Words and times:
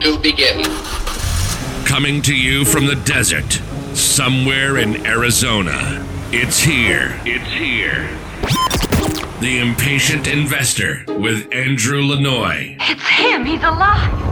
to 0.00 0.18
begin. 0.18 0.64
Coming 1.84 2.22
to 2.22 2.34
you 2.34 2.64
from 2.64 2.86
the 2.86 2.94
desert, 3.04 3.52
somewhere 3.96 4.78
in 4.78 5.04
Arizona. 5.06 6.06
It's 6.32 6.60
here. 6.60 7.20
It's 7.24 7.50
here. 7.50 8.08
The 9.40 9.58
Impatient 9.58 10.26
Investor 10.26 11.04
with 11.08 11.52
Andrew 11.52 12.02
Lanoy. 12.02 12.76
It's 12.80 13.06
him. 13.06 13.44
He's 13.44 13.62
alive. 13.62 14.30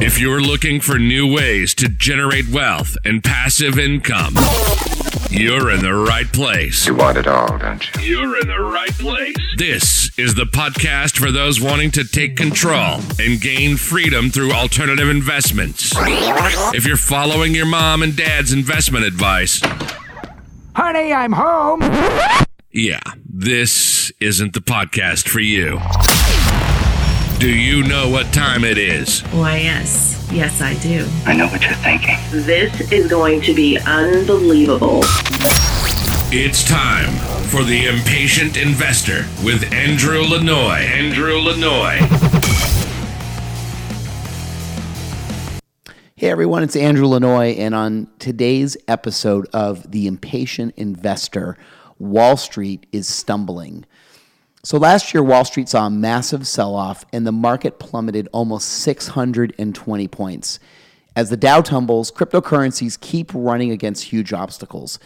If 0.00 0.20
you're 0.20 0.40
looking 0.40 0.80
for 0.80 0.98
new 0.98 1.30
ways 1.32 1.74
to 1.74 1.88
generate 1.88 2.48
wealth 2.48 2.96
and 3.04 3.22
passive 3.22 3.78
income, 3.78 4.34
you're 5.30 5.70
in 5.70 5.80
the 5.82 5.92
right 5.94 6.30
place. 6.32 6.86
You 6.86 6.94
want 6.94 7.18
it 7.18 7.26
all, 7.26 7.58
don't 7.58 7.84
you? 7.96 8.02
You're 8.18 8.40
in 8.40 8.46
the 8.46 8.60
right 8.60 8.92
place. 8.92 9.34
This 9.56 10.16
is 10.18 10.34
the 10.36 10.44
podcast 10.44 11.16
for 11.18 11.32
those 11.32 11.60
wanting 11.60 11.90
to 11.92 12.04
take 12.04 12.36
control 12.36 13.00
and 13.18 13.40
gain 13.40 13.76
freedom 13.76 14.30
through 14.30 14.52
alternative 14.52 15.08
investments. 15.08 15.92
If 15.96 16.86
you're 16.86 16.96
following 16.96 17.54
your 17.54 17.66
mom 17.66 18.02
and 18.02 18.16
dad's 18.16 18.52
investment 18.52 19.04
advice, 19.04 19.60
Honey, 20.76 21.12
I'm 21.12 21.32
home. 21.32 21.80
yeah, 22.70 23.00
this 23.28 24.12
isn't 24.20 24.52
the 24.54 24.60
podcast 24.60 25.28
for 25.28 25.40
you. 25.40 25.80
Do 27.38 27.48
you 27.48 27.84
know 27.84 28.10
what 28.10 28.32
time 28.32 28.64
it 28.64 28.78
is? 28.78 29.20
Why, 29.30 29.58
yes. 29.58 30.28
Yes, 30.32 30.60
I 30.60 30.74
do. 30.74 31.06
I 31.24 31.36
know 31.36 31.46
what 31.46 31.62
you're 31.62 31.72
thinking. 31.74 32.16
This 32.32 32.90
is 32.90 33.08
going 33.08 33.42
to 33.42 33.54
be 33.54 33.78
unbelievable. 33.78 35.02
It's 36.32 36.68
time 36.68 37.12
for 37.44 37.62
the 37.62 37.86
Impatient 37.86 38.56
Investor 38.56 39.24
with 39.44 39.72
Andrew 39.72 40.24
Lanoy. 40.24 40.80
Andrew 40.80 41.34
Lanoy. 41.34 41.98
Hey 46.16 46.30
everyone, 46.30 46.64
it's 46.64 46.74
Andrew 46.74 47.06
Lanoy, 47.06 47.56
and 47.56 47.72
on 47.72 48.08
today's 48.18 48.76
episode 48.88 49.46
of 49.52 49.88
The 49.92 50.08
Impatient 50.08 50.74
Investor, 50.76 51.56
Wall 52.00 52.36
Street 52.36 52.86
is 52.90 53.06
stumbling. 53.06 53.86
So 54.68 54.76
last 54.76 55.14
year, 55.14 55.22
Wall 55.22 55.46
Street 55.46 55.66
saw 55.66 55.86
a 55.86 55.90
massive 55.90 56.46
sell 56.46 56.74
off, 56.74 57.06
and 57.10 57.26
the 57.26 57.32
market 57.32 57.78
plummeted 57.78 58.28
almost 58.34 58.68
620 58.68 60.08
points. 60.08 60.60
As 61.16 61.30
the 61.30 61.38
Dow 61.38 61.62
tumbles, 61.62 62.12
cryptocurrencies 62.12 63.00
keep 63.00 63.30
running 63.32 63.70
against 63.70 64.04
huge 64.04 64.34
obstacles. 64.34 64.98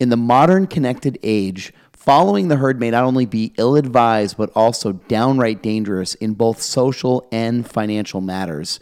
In 0.00 0.08
the 0.08 0.16
modern 0.16 0.66
connected 0.66 1.18
age, 1.22 1.74
following 1.92 2.48
the 2.48 2.56
herd 2.56 2.80
may 2.80 2.90
not 2.90 3.04
only 3.04 3.26
be 3.26 3.52
ill 3.58 3.76
advised, 3.76 4.38
but 4.38 4.50
also 4.56 4.92
downright 4.92 5.62
dangerous 5.62 6.14
in 6.14 6.32
both 6.32 6.62
social 6.62 7.28
and 7.30 7.70
financial 7.70 8.22
matters. 8.22 8.80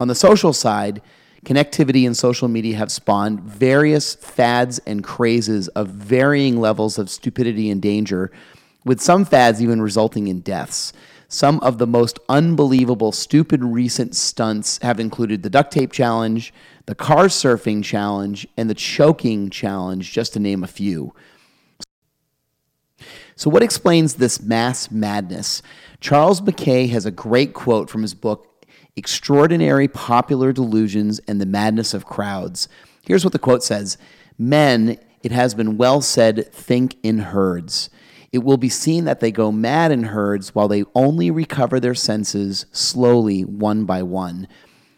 On 0.00 0.08
the 0.08 0.14
social 0.14 0.54
side, 0.54 1.02
connectivity 1.44 2.06
and 2.06 2.16
social 2.16 2.48
media 2.48 2.76
have 2.76 2.90
spawned 2.90 3.40
various 3.40 4.14
fads 4.14 4.78
and 4.86 5.04
crazes 5.04 5.68
of 5.68 5.88
varying 5.88 6.62
levels 6.62 6.96
of 6.96 7.10
stupidity 7.10 7.68
and 7.68 7.82
danger, 7.82 8.32
with 8.86 9.00
some 9.00 9.24
fads 9.24 9.60
even 9.60 9.82
resulting 9.82 10.28
in 10.28 10.40
deaths. 10.40 10.92
Some 11.28 11.58
of 11.58 11.78
the 11.78 11.88
most 11.88 12.20
unbelievable, 12.28 13.10
stupid 13.10 13.64
recent 13.64 14.14
stunts 14.14 14.78
have 14.80 15.00
included 15.00 15.42
the 15.42 15.50
duct 15.50 15.72
tape 15.72 15.90
challenge, 15.90 16.54
the 16.86 16.94
car 16.94 17.24
surfing 17.24 17.82
challenge, 17.82 18.46
and 18.56 18.70
the 18.70 18.74
choking 18.74 19.50
challenge, 19.50 20.12
just 20.12 20.34
to 20.34 20.40
name 20.40 20.62
a 20.62 20.68
few. 20.68 21.12
So, 23.34 23.50
what 23.50 23.64
explains 23.64 24.14
this 24.14 24.40
mass 24.40 24.88
madness? 24.92 25.62
Charles 26.00 26.40
Mackay 26.40 26.86
has 26.86 27.04
a 27.04 27.10
great 27.10 27.54
quote 27.54 27.90
from 27.90 28.02
his 28.02 28.14
book, 28.14 28.64
Extraordinary 28.94 29.88
Popular 29.88 30.52
Delusions 30.52 31.20
and 31.26 31.40
the 31.40 31.44
Madness 31.44 31.92
of 31.92 32.06
Crowds. 32.06 32.68
Here's 33.04 33.24
what 33.24 33.32
the 33.32 33.40
quote 33.40 33.64
says 33.64 33.98
Men, 34.38 34.96
it 35.24 35.32
has 35.32 35.56
been 35.56 35.76
well 35.76 36.00
said, 36.00 36.52
think 36.52 36.96
in 37.02 37.18
herds. 37.18 37.90
It 38.32 38.38
will 38.38 38.56
be 38.56 38.68
seen 38.68 39.04
that 39.04 39.20
they 39.20 39.30
go 39.30 39.52
mad 39.52 39.92
in 39.92 40.04
herds 40.04 40.54
while 40.54 40.68
they 40.68 40.84
only 40.94 41.30
recover 41.30 41.80
their 41.80 41.94
senses 41.94 42.66
slowly, 42.72 43.42
one 43.42 43.84
by 43.84 44.02
one. 44.02 44.48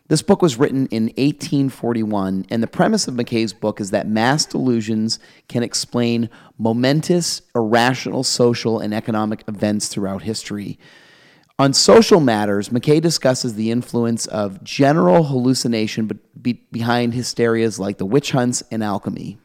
This 0.09 0.23
book 0.23 0.41
was 0.41 0.59
written 0.59 0.87
in 0.87 1.05
1841, 1.19 2.47
and 2.51 2.63
the 2.63 2.67
premise 2.67 3.07
of 3.07 3.15
Mackay's 3.15 3.53
book 3.53 3.79
is 3.79 3.91
that 3.91 4.09
mass 4.09 4.47
delusions 4.47 5.19
can 5.49 5.63
explain 5.63 6.31
momentous, 6.57 7.43
irrational 7.55 8.25
social 8.25 8.81
and 8.81 8.95
economic 8.95 9.45
events 9.47 9.89
throughout 9.89 10.23
history. 10.23 10.79
On 11.59 11.75
social 11.75 12.21
matters, 12.21 12.73
Mackay 12.73 13.01
discusses 13.01 13.55
the 13.55 13.71
influence 13.71 14.27
of 14.27 14.65
general 14.65 15.25
hallucination 15.25 16.09
be- 16.41 16.65
behind 16.73 17.13
hysterias 17.13 17.79
like 17.79 17.99
the 17.99 18.07
witch 18.07 18.31
hunts 18.31 18.63
and 18.71 18.83
alchemy. 18.83 19.39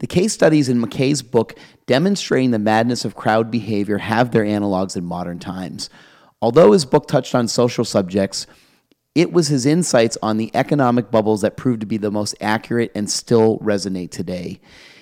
The 0.00 0.06
case 0.06 0.32
studies 0.32 0.70
in 0.70 0.80
Mackay's 0.80 1.20
book 1.20 1.54
demonstrating 1.86 2.50
the 2.50 2.58
madness 2.58 3.04
of 3.04 3.14
crowd 3.14 3.50
behavior 3.50 3.98
have 3.98 4.30
their 4.30 4.44
analogs 4.44 4.96
in 4.96 5.04
modern 5.04 5.38
times. 5.38 5.90
Although 6.40 6.72
his 6.72 6.86
book 6.86 7.06
touched 7.06 7.34
on 7.34 7.48
social 7.48 7.84
subjects, 7.84 8.46
it 9.14 9.30
was 9.30 9.48
his 9.48 9.66
insights 9.66 10.16
on 10.22 10.38
the 10.38 10.50
economic 10.54 11.10
bubbles 11.10 11.42
that 11.42 11.58
proved 11.58 11.80
to 11.80 11.86
be 11.86 11.98
the 11.98 12.10
most 12.10 12.34
accurate 12.40 12.92
and 12.94 13.10
still 13.10 13.58
resonate 13.58 14.10
today. 14.10 14.58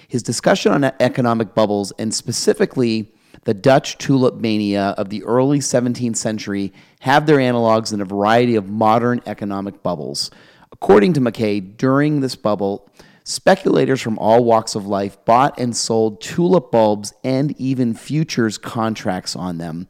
His 0.09 0.25
discussion 0.25 0.73
on 0.73 0.85
economic 0.99 1.55
bubbles, 1.55 1.93
and 1.93 2.13
specifically 2.13 3.13
the 3.45 3.55
Dutch 3.55 3.99
tulip 3.99 4.41
mania 4.41 4.97
of 4.99 5.11
the 5.11 5.23
early 5.23 5.61
17th 5.61 6.17
century, 6.17 6.73
have 7.01 7.27
their 7.27 7.37
analogs 7.37 7.93
in 7.93 8.01
a 8.01 8.05
variety 8.05 8.57
of 8.57 8.69
modern 8.69 9.21
economic 9.27 9.81
bubbles. 9.85 10.33
According 10.73 11.13
to 11.13 11.21
Mackay, 11.21 11.61
during 11.61 12.21
this 12.21 12.35
bubble, 12.35 12.91
speculators 13.29 14.01
from 14.01 14.19
all 14.19 14.43
walks 14.43 14.75
of 14.75 14.87
life 14.87 15.23
bought 15.27 15.59
and 15.59 15.77
sold 15.77 16.21
tulip 16.21 16.71
bulbs 16.71 17.13
and 17.23 17.59
even 17.61 17.93
futures 17.93 18.57
contracts 18.57 19.37
on 19.37 19.59
them. 19.59 19.87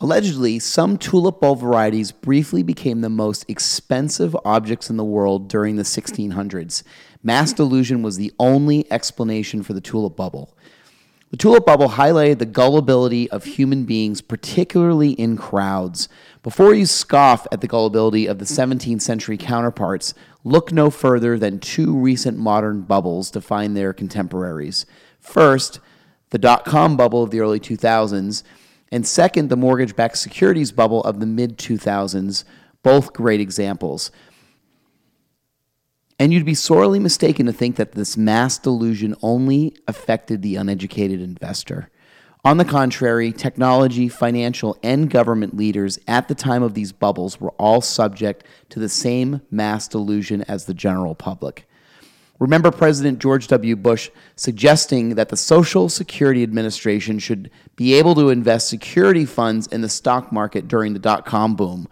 Allegedly, 0.00 0.58
some 0.58 0.96
tulip 0.96 1.40
bulb 1.40 1.60
varieties 1.60 2.10
briefly 2.10 2.62
became 2.62 3.02
the 3.02 3.10
most 3.10 3.44
expensive 3.48 4.34
objects 4.46 4.88
in 4.88 4.96
the 4.96 5.04
world 5.04 5.46
during 5.46 5.76
the 5.76 5.82
1600s. 5.82 6.82
Mass 7.22 7.52
delusion 7.52 8.02
was 8.02 8.16
the 8.16 8.32
only 8.38 8.90
explanation 8.90 9.62
for 9.62 9.74
the 9.74 9.80
tulip 9.82 10.16
bubble. 10.16 10.56
The 11.30 11.36
tulip 11.36 11.64
bubble 11.64 11.90
highlighted 11.90 12.40
the 12.40 12.46
gullibility 12.46 13.30
of 13.30 13.44
human 13.44 13.84
beings, 13.84 14.20
particularly 14.20 15.12
in 15.12 15.36
crowds. 15.36 16.08
Before 16.42 16.74
you 16.74 16.86
scoff 16.86 17.46
at 17.52 17.60
the 17.60 17.68
gullibility 17.68 18.26
of 18.26 18.40
the 18.40 18.44
17th 18.44 19.00
century 19.00 19.36
counterparts, 19.36 20.12
look 20.42 20.72
no 20.72 20.90
further 20.90 21.38
than 21.38 21.60
two 21.60 21.96
recent 21.96 22.36
modern 22.36 22.82
bubbles 22.82 23.30
to 23.30 23.40
find 23.40 23.76
their 23.76 23.92
contemporaries. 23.92 24.86
First, 25.20 25.78
the 26.30 26.38
dot 26.38 26.64
com 26.64 26.96
bubble 26.96 27.22
of 27.22 27.30
the 27.30 27.38
early 27.38 27.60
2000s, 27.60 28.42
and 28.90 29.06
second, 29.06 29.50
the 29.50 29.56
mortgage 29.56 29.94
backed 29.94 30.18
securities 30.18 30.72
bubble 30.72 31.04
of 31.04 31.20
the 31.20 31.26
mid 31.26 31.58
2000s, 31.58 32.42
both 32.82 33.12
great 33.12 33.40
examples. 33.40 34.10
And 36.20 36.34
you'd 36.34 36.44
be 36.44 36.54
sorely 36.54 36.98
mistaken 36.98 37.46
to 37.46 37.52
think 37.52 37.76
that 37.76 37.92
this 37.92 38.14
mass 38.14 38.58
delusion 38.58 39.16
only 39.22 39.74
affected 39.88 40.42
the 40.42 40.56
uneducated 40.56 41.22
investor. 41.22 41.88
On 42.44 42.58
the 42.58 42.64
contrary, 42.64 43.32
technology, 43.32 44.06
financial, 44.10 44.76
and 44.82 45.08
government 45.08 45.56
leaders 45.56 45.98
at 46.06 46.28
the 46.28 46.34
time 46.34 46.62
of 46.62 46.74
these 46.74 46.92
bubbles 46.92 47.40
were 47.40 47.52
all 47.52 47.80
subject 47.80 48.44
to 48.68 48.78
the 48.78 48.88
same 48.90 49.40
mass 49.50 49.88
delusion 49.88 50.42
as 50.42 50.66
the 50.66 50.74
general 50.74 51.14
public. 51.14 51.66
Remember 52.38 52.70
President 52.70 53.18
George 53.18 53.48
W. 53.48 53.74
Bush 53.74 54.10
suggesting 54.36 55.14
that 55.14 55.30
the 55.30 55.36
Social 55.38 55.88
Security 55.88 56.42
Administration 56.42 57.18
should 57.18 57.50
be 57.76 57.94
able 57.94 58.14
to 58.14 58.28
invest 58.28 58.68
security 58.68 59.24
funds 59.24 59.66
in 59.68 59.80
the 59.80 59.88
stock 59.88 60.32
market 60.32 60.68
during 60.68 60.92
the 60.92 60.98
dot 60.98 61.24
com 61.24 61.56
boom. 61.56 61.88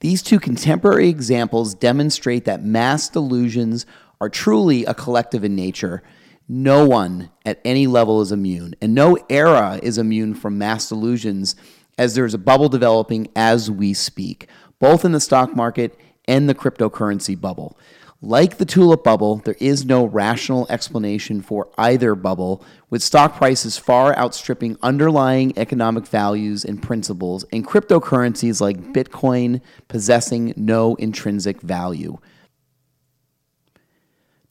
These 0.00 0.22
two 0.22 0.40
contemporary 0.40 1.08
examples 1.08 1.74
demonstrate 1.74 2.46
that 2.46 2.64
mass 2.64 3.08
delusions 3.08 3.84
are 4.18 4.30
truly 4.30 4.84
a 4.86 4.94
collective 4.94 5.44
in 5.44 5.54
nature. 5.54 6.02
No 6.48 6.86
one 6.86 7.30
at 7.44 7.60
any 7.66 7.86
level 7.86 8.22
is 8.22 8.32
immune, 8.32 8.74
and 8.80 8.94
no 8.94 9.18
era 9.28 9.78
is 9.82 9.98
immune 9.98 10.34
from 10.34 10.56
mass 10.56 10.88
delusions, 10.88 11.54
as 11.98 12.14
there 12.14 12.24
is 12.24 12.32
a 12.32 12.38
bubble 12.38 12.70
developing 12.70 13.28
as 13.36 13.70
we 13.70 13.92
speak, 13.92 14.48
both 14.78 15.04
in 15.04 15.12
the 15.12 15.20
stock 15.20 15.54
market 15.54 15.98
and 16.26 16.48
the 16.48 16.54
cryptocurrency 16.54 17.38
bubble. 17.38 17.78
Like 18.22 18.58
the 18.58 18.66
tulip 18.66 19.02
bubble, 19.02 19.36
there 19.36 19.56
is 19.60 19.86
no 19.86 20.04
rational 20.04 20.66
explanation 20.68 21.40
for 21.40 21.70
either 21.78 22.14
bubble, 22.14 22.62
with 22.90 23.02
stock 23.02 23.36
prices 23.36 23.78
far 23.78 24.14
outstripping 24.14 24.76
underlying 24.82 25.54
economic 25.56 26.06
values 26.06 26.62
and 26.62 26.82
principles, 26.82 27.46
and 27.50 27.66
cryptocurrencies 27.66 28.60
like 28.60 28.92
Bitcoin 28.92 29.62
possessing 29.88 30.52
no 30.54 30.96
intrinsic 30.96 31.62
value. 31.62 32.18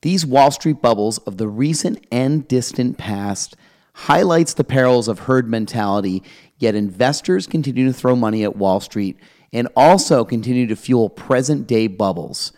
These 0.02 0.26
Wall 0.26 0.50
Street 0.50 0.82
bubbles 0.82 1.18
of 1.18 1.36
the 1.36 1.46
recent 1.46 2.04
and 2.10 2.48
distant 2.48 2.98
past 2.98 3.54
highlights 3.92 4.54
the 4.54 4.64
perils 4.64 5.06
of 5.06 5.20
herd 5.20 5.48
mentality, 5.48 6.24
yet 6.58 6.74
investors 6.74 7.46
continue 7.46 7.86
to 7.86 7.92
throw 7.92 8.16
money 8.16 8.42
at 8.42 8.56
Wall 8.56 8.80
Street 8.80 9.16
and 9.52 9.68
also 9.76 10.24
continue 10.24 10.66
to 10.66 10.74
fuel 10.74 11.08
present 11.08 11.68
day 11.68 11.86
bubbles. 11.86 12.52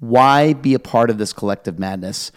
Why 0.00 0.52
be 0.52 0.74
a 0.74 0.78
part 0.78 1.10
of 1.10 1.18
this 1.18 1.32
collective 1.32 1.78
madness? 1.78 2.32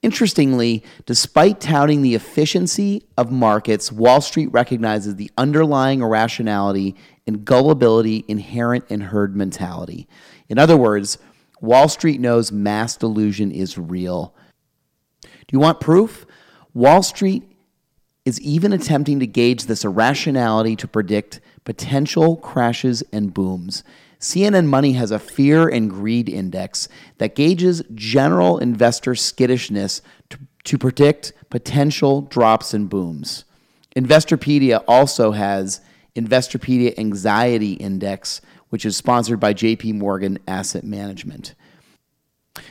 Interestingly, 0.00 0.84
despite 1.06 1.60
touting 1.60 2.02
the 2.02 2.14
efficiency 2.14 3.02
of 3.16 3.32
markets, 3.32 3.90
Wall 3.90 4.20
Street 4.20 4.46
recognizes 4.52 5.16
the 5.16 5.30
underlying 5.36 6.02
irrationality 6.02 6.94
and 7.26 7.44
gullibility 7.44 8.24
inherent 8.28 8.84
in 8.88 9.00
herd 9.00 9.34
mentality. 9.34 10.06
In 10.48 10.58
other 10.58 10.76
words, 10.76 11.18
Wall 11.60 11.88
Street 11.88 12.20
knows 12.20 12.52
mass 12.52 12.96
delusion 12.96 13.50
is 13.50 13.76
real. 13.76 14.34
Do 15.22 15.28
you 15.50 15.58
want 15.58 15.80
proof? 15.80 16.26
Wall 16.74 17.02
Street 17.02 17.42
is 18.24 18.40
even 18.40 18.72
attempting 18.72 19.18
to 19.18 19.26
gauge 19.26 19.64
this 19.64 19.84
irrationality 19.84 20.76
to 20.76 20.86
predict 20.86 21.40
potential 21.64 22.36
crashes 22.36 23.02
and 23.12 23.34
booms. 23.34 23.82
CNN 24.20 24.66
Money 24.66 24.92
has 24.92 25.10
a 25.10 25.18
fear 25.18 25.68
and 25.68 25.88
greed 25.88 26.28
index 26.28 26.88
that 27.18 27.36
gauges 27.36 27.82
general 27.94 28.58
investor 28.58 29.14
skittishness 29.14 30.02
to, 30.30 30.38
to 30.64 30.76
predict 30.78 31.32
potential 31.50 32.22
drops 32.22 32.74
and 32.74 32.88
booms. 32.88 33.44
Investopedia 33.94 34.82
also 34.88 35.32
has 35.32 35.80
Investopedia 36.16 36.98
Anxiety 36.98 37.74
Index, 37.74 38.40
which 38.70 38.84
is 38.84 38.96
sponsored 38.96 39.38
by 39.38 39.54
JP 39.54 39.94
Morgan 39.94 40.38
Asset 40.48 40.84
Management. 40.84 41.54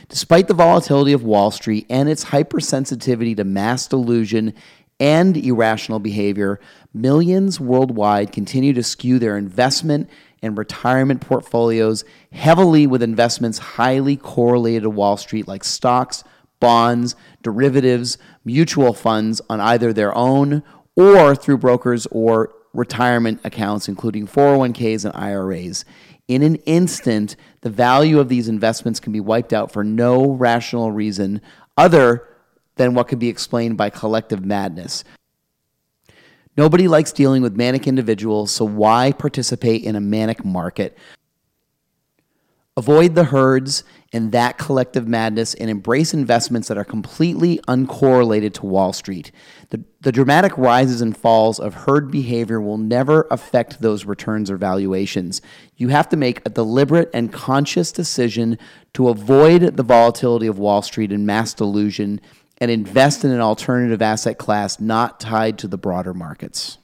Despite 0.08 0.48
the 0.48 0.54
volatility 0.54 1.14
of 1.14 1.24
Wall 1.24 1.50
Street 1.50 1.86
and 1.88 2.10
its 2.10 2.26
hypersensitivity 2.26 3.34
to 3.36 3.44
mass 3.44 3.86
delusion 3.86 4.52
and 5.00 5.36
irrational 5.36 5.98
behavior, 5.98 6.60
millions 6.92 7.58
worldwide 7.60 8.32
continue 8.32 8.72
to 8.74 8.82
skew 8.82 9.18
their 9.18 9.36
investment 9.36 10.10
and 10.42 10.56
retirement 10.56 11.20
portfolios 11.20 12.04
heavily 12.32 12.86
with 12.86 13.02
investments 13.02 13.58
highly 13.58 14.16
correlated 14.16 14.82
to 14.82 14.90
Wall 14.90 15.16
Street, 15.16 15.48
like 15.48 15.64
stocks, 15.64 16.24
bonds, 16.60 17.14
derivatives, 17.42 18.18
mutual 18.44 18.92
funds 18.92 19.40
on 19.48 19.60
either 19.60 19.92
their 19.92 20.14
own 20.16 20.62
or 20.96 21.34
through 21.34 21.58
brokers 21.58 22.06
or 22.10 22.52
retirement 22.72 23.40
accounts, 23.44 23.88
including 23.88 24.26
401ks 24.26 25.04
and 25.04 25.14
IRAs. 25.14 25.84
In 26.26 26.42
an 26.42 26.56
instant, 26.66 27.36
the 27.62 27.70
value 27.70 28.18
of 28.18 28.28
these 28.28 28.48
investments 28.48 29.00
can 29.00 29.12
be 29.12 29.20
wiped 29.20 29.52
out 29.52 29.72
for 29.72 29.82
no 29.82 30.32
rational 30.32 30.92
reason 30.92 31.40
other 31.76 32.28
than 32.76 32.94
what 32.94 33.08
could 33.08 33.18
be 33.18 33.28
explained 33.28 33.76
by 33.76 33.90
collective 33.90 34.44
madness. 34.44 35.04
Nobody 36.58 36.88
likes 36.88 37.12
dealing 37.12 37.40
with 37.40 37.56
manic 37.56 37.86
individuals, 37.86 38.50
so 38.50 38.64
why 38.64 39.12
participate 39.12 39.84
in 39.84 39.94
a 39.94 40.00
manic 40.00 40.44
market? 40.44 40.98
Avoid 42.76 43.14
the 43.14 43.24
herds 43.24 43.84
and 44.12 44.32
that 44.32 44.58
collective 44.58 45.06
madness 45.06 45.54
and 45.54 45.70
embrace 45.70 46.12
investments 46.12 46.66
that 46.66 46.76
are 46.76 46.84
completely 46.84 47.60
uncorrelated 47.68 48.54
to 48.54 48.66
Wall 48.66 48.92
Street. 48.92 49.30
The, 49.70 49.84
the 50.00 50.10
dramatic 50.10 50.58
rises 50.58 51.00
and 51.00 51.16
falls 51.16 51.60
of 51.60 51.74
herd 51.74 52.10
behavior 52.10 52.60
will 52.60 52.78
never 52.78 53.28
affect 53.30 53.80
those 53.80 54.04
returns 54.04 54.50
or 54.50 54.56
valuations. 54.56 55.40
You 55.76 55.88
have 55.88 56.08
to 56.08 56.16
make 56.16 56.44
a 56.44 56.50
deliberate 56.50 57.10
and 57.14 57.32
conscious 57.32 57.92
decision 57.92 58.58
to 58.94 59.10
avoid 59.10 59.76
the 59.76 59.84
volatility 59.84 60.48
of 60.48 60.58
Wall 60.58 60.82
Street 60.82 61.12
and 61.12 61.24
mass 61.24 61.54
delusion 61.54 62.20
and 62.60 62.70
invest 62.70 63.24
in 63.24 63.30
an 63.30 63.40
alternative 63.40 64.02
asset 64.02 64.38
class 64.38 64.80
not 64.80 65.20
tied 65.20 65.58
to 65.58 65.68
the 65.68 65.78
broader 65.78 66.14
markets. 66.14 66.78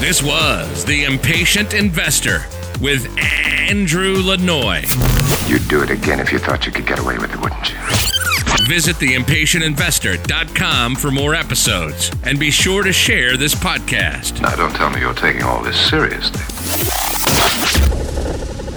This 0.00 0.22
was 0.22 0.84
The 0.84 1.04
Impatient 1.04 1.72
Investor 1.74 2.44
with 2.80 3.06
Andrew 3.18 4.16
Lanoy. 4.16 4.82
You'd 5.48 5.66
do 5.68 5.82
it 5.82 5.90
again 5.90 6.20
if 6.20 6.32
you 6.32 6.38
thought 6.38 6.66
you 6.66 6.72
could 6.72 6.86
get 6.86 6.98
away 6.98 7.16
with 7.18 7.32
it, 7.32 7.40
wouldn't 7.40 7.70
you? 7.70 7.76
Visit 8.68 8.96
theimpatientinvestor.com 8.96 10.96
for 10.96 11.10
more 11.10 11.34
episodes 11.34 12.10
and 12.24 12.38
be 12.38 12.50
sure 12.50 12.82
to 12.82 12.92
share 12.92 13.36
this 13.36 13.54
podcast. 13.54 14.40
Now, 14.42 14.54
don't 14.56 14.74
tell 14.74 14.90
me 14.90 15.00
you're 15.00 15.14
taking 15.14 15.42
all 15.42 15.62
this 15.62 15.78
seriously. 15.88 16.40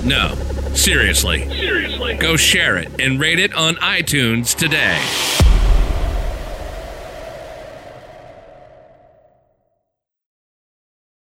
No, 0.08 0.36
seriously. 0.74 1.48
Seriously. 1.50 2.16
Go 2.16 2.36
share 2.38 2.78
it 2.78 2.90
and 3.02 3.20
rate 3.20 3.40
it 3.40 3.54
on 3.54 3.76
iTunes 3.76 4.56
today. 4.56 5.00